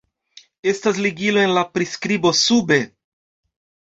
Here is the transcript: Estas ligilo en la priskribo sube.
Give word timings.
Estas 0.71 1.01
ligilo 1.05 1.43
en 1.49 1.53
la 1.57 1.63
priskribo 1.77 2.33
sube. 2.39 2.79